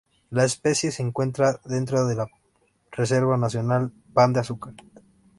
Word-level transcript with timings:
La 0.31 0.45
especie 0.45 0.89
se 0.91 1.03
encuentra 1.03 1.59
dentro 1.63 2.07
de 2.07 2.15
la 2.15 2.25
Reserva 2.91 3.37
Nacional 3.37 3.91
Pan 4.15 4.33
de 4.33 4.39
Azúcar. 4.39 4.73